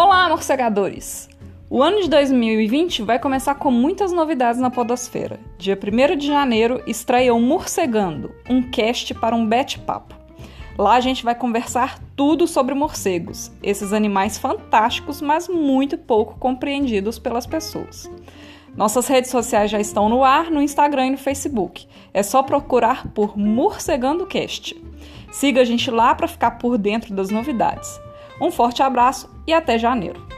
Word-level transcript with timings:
Olá, 0.00 0.28
morcegadores! 0.28 1.28
O 1.68 1.82
ano 1.82 2.00
de 2.00 2.08
2020 2.08 3.02
vai 3.02 3.18
começar 3.18 3.56
com 3.56 3.68
muitas 3.68 4.12
novidades 4.12 4.60
na 4.60 4.70
Podosfera. 4.70 5.40
Dia 5.58 5.76
1 5.76 6.16
de 6.16 6.24
janeiro 6.24 6.80
estreia 6.86 7.34
o 7.34 7.40
Morcegando, 7.40 8.32
um 8.48 8.62
cast 8.62 9.12
para 9.14 9.34
um 9.34 9.44
bate-papo. 9.44 10.14
Lá 10.78 10.94
a 10.94 11.00
gente 11.00 11.24
vai 11.24 11.34
conversar 11.34 11.98
tudo 12.14 12.46
sobre 12.46 12.76
morcegos, 12.76 13.50
esses 13.60 13.92
animais 13.92 14.38
fantásticos, 14.38 15.20
mas 15.20 15.48
muito 15.48 15.98
pouco 15.98 16.38
compreendidos 16.38 17.18
pelas 17.18 17.44
pessoas. 17.44 18.08
Nossas 18.76 19.08
redes 19.08 19.32
sociais 19.32 19.68
já 19.68 19.80
estão 19.80 20.08
no 20.08 20.22
ar 20.22 20.48
no 20.48 20.62
Instagram 20.62 21.08
e 21.08 21.10
no 21.10 21.18
Facebook. 21.18 21.88
É 22.14 22.22
só 22.22 22.40
procurar 22.44 23.08
por 23.08 23.36
Morcegando 23.36 24.28
Cast. 24.28 24.80
Siga 25.32 25.62
a 25.62 25.64
gente 25.64 25.90
lá 25.90 26.14
para 26.14 26.28
ficar 26.28 26.52
por 26.52 26.78
dentro 26.78 27.12
das 27.12 27.30
novidades. 27.30 27.98
Um 28.40 28.50
forte 28.50 28.82
abraço 28.82 29.28
e 29.46 29.52
até 29.52 29.78
janeiro! 29.78 30.37